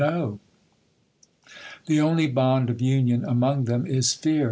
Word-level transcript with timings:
No: 0.03 0.39
the 1.85 2.01
only 2.01 2.25
bond 2.25 2.71
of 2.71 2.81
union 2.81 3.23
among 3.23 3.65
them 3.65 3.85
is 3.85 4.13
fear. 4.15 4.39